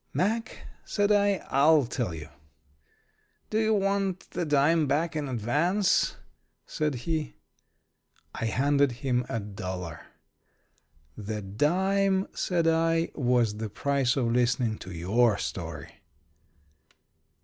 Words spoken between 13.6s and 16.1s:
price of listening to your story."